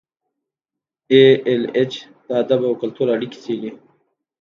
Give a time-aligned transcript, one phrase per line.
[1.11, 1.93] ای ایل ایچ
[2.25, 3.71] د ادب او کلتور اړیکې څیړي.